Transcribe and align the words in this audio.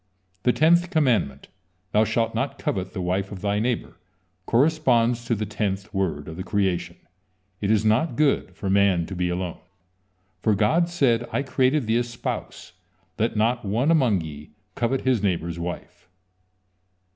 The 0.41 0.51
tenth 0.51 0.89
commandment: 0.89 1.47
"Thou 1.91 2.05
shalt 2.05 2.33
not 2.33 2.57
covet 2.57 2.93
the 2.93 3.01
wife 3.03 3.31
of 3.31 3.41
thy 3.41 3.59
neighbor," 3.59 3.99
corresponds 4.47 5.25
to 5.25 5.35
the 5.35 5.45
tenth 5.45 5.93
word 5.93 6.27
of 6.27 6.37
the 6.37 6.43
creation: 6.43 6.95
"It 7.61 7.69
is 7.69 7.85
not 7.85 8.15
good 8.15 8.55
for 8.55 8.67
man 8.67 9.05
to 9.05 9.15
be 9.15 9.29
alone," 9.29 9.59
for 10.41 10.55
God 10.55 10.89
said: 10.89 11.29
"I 11.31 11.43
created 11.43 11.85
thee 11.85 11.97
a 11.97 12.03
spouse, 12.03 12.73
and 13.19 13.25
let 13.29 13.37
not 13.37 13.63
one 13.63 13.91
among 13.91 14.21
ye 14.21 14.53
covet 14.73 15.01
his 15.01 15.21
neighbor's 15.21 15.59
wife." 15.59 16.09